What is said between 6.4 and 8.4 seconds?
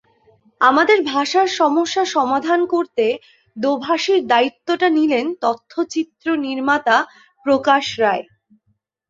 নির্মাতা প্রকাশ রায়।